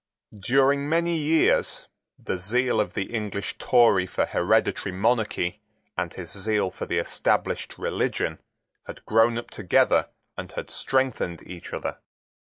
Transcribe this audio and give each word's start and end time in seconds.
During 0.39 0.89
many 0.89 1.15
years 1.15 1.87
the 2.17 2.35
zeal 2.39 2.81
of 2.81 2.95
the 2.95 3.13
English 3.13 3.59
Tory 3.59 4.07
for 4.07 4.25
hereditary 4.25 4.91
monarchy 4.95 5.61
and 5.95 6.11
his 6.11 6.31
zeal 6.31 6.71
for 6.71 6.87
the 6.87 6.97
established 6.97 7.77
religion 7.77 8.39
had 8.87 9.05
grown 9.05 9.37
up 9.37 9.51
together 9.51 10.09
and 10.35 10.53
had 10.53 10.71
strengthened 10.71 11.47
each 11.47 11.71
other. 11.71 11.99